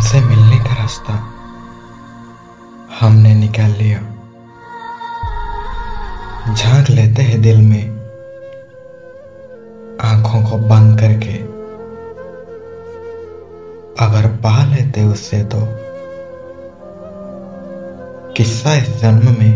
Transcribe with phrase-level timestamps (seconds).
[0.00, 1.14] तुमसे मिलने का रास्ता
[3.00, 3.98] हमने निकाल लिया।
[6.54, 7.90] झाँक लेते हैं दिल में,
[10.00, 11.34] आँखों को बंद करके।
[14.06, 15.60] अगर पा लेते उससे तो
[18.32, 19.52] किस्सा इस जन्म में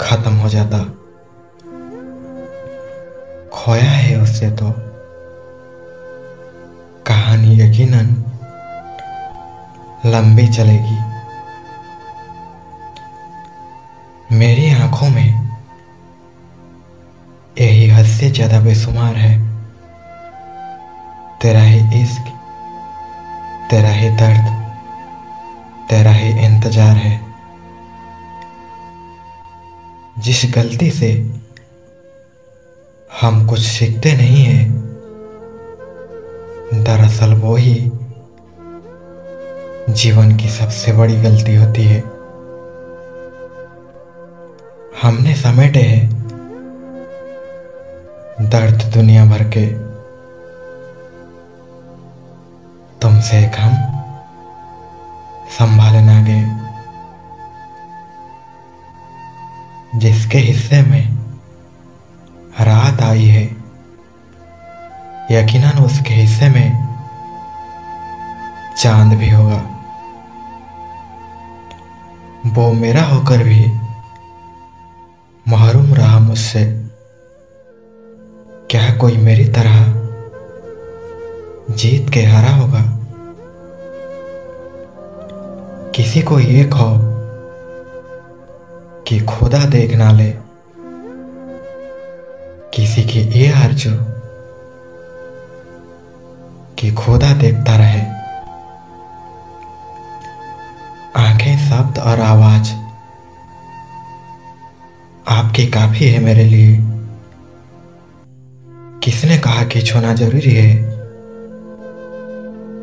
[0.00, 0.84] खत्म हो जाता।
[3.52, 4.72] खोया है उससे तो
[7.06, 8.22] कहानी यकीनन
[10.06, 10.96] लंबी चलेगी।
[14.36, 15.48] मेरी आँखों में
[17.60, 19.32] यही हद से ज़्यादा बेसुमार है।
[21.42, 22.28] तेरा ही इश्क,
[23.70, 24.52] तेरा ही दर्द,
[25.90, 27.20] तेरा ही इंतज़ार है।
[30.18, 31.12] जिस गलती से
[33.22, 34.72] हम कुछ सीखते नहीं हैं,
[36.84, 37.74] दरअसल वो ही
[39.94, 42.00] जीवन की सबसे बड़ी गलती होती है।
[45.02, 46.24] हमने समेटे हैं।
[48.40, 49.66] दर्द दुनिया भर के।
[53.02, 53.72] तुमसे एक हम
[55.48, 56.64] संभाले ना गए
[59.98, 61.18] जिसके हिस्से में
[62.60, 63.44] रात आई है,
[65.30, 66.84] यकीनन उसके हिस्से में
[68.78, 69.70] चाँद भी होगा।
[72.46, 73.66] वो मेरा होकर भी
[75.48, 76.64] महरूम रहा मुझसे।
[78.70, 79.86] क्या कोई मेरी तरह
[81.70, 82.98] जीत के हारा होगा?
[85.94, 87.00] किसी को ये खो
[89.08, 90.34] कि खुदा देख ना ले।
[92.74, 93.92] किसी की ये आरज़ू
[96.78, 98.23] कि खुदा देखता रहे।
[101.16, 102.72] आँखें शब्द और आवाज़।
[105.28, 106.78] आपकी काफ़ी है मेरे लिए।
[109.02, 110.90] किसने कहा कि छूना ज़रूरी है?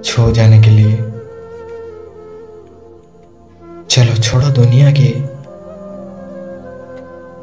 [0.01, 0.95] छो जाने के लिए।
[3.89, 5.13] चलो छोड़ो दुनिया की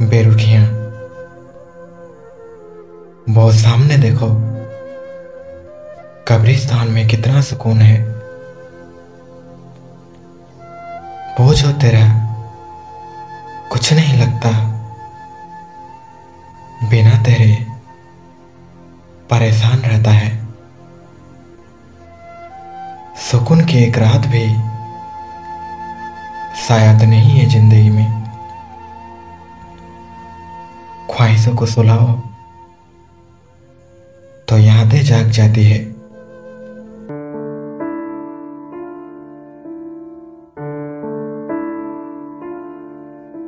[0.07, 0.67] बेरुखियाँ।
[3.29, 4.27] बहुत सामने देखो।
[6.29, 8.18] कब्रिस्तान में कितना सुकून है।
[11.38, 12.06] बोझ हो तेरा
[13.72, 14.50] कुछ नहीं लगता,
[16.91, 17.47] बिना तेरे
[19.31, 20.31] परेशान रहता है।
[23.22, 24.47] सुकून की एक रात भी
[26.59, 28.06] शायद नहीं है ज़िंदगी में।
[31.10, 32.12] ख्वाहिशों को सुलाओ
[34.49, 35.98] तो यादें जाग जाती है।